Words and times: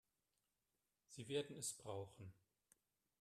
Sie 1.09 1.27
werden 1.27 1.55
es 1.57 1.73
brauchen. 1.73 2.33